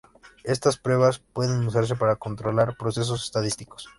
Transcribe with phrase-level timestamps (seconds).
[0.43, 3.87] Estas pruebas pueden usarse para controlar procesos estadísticos.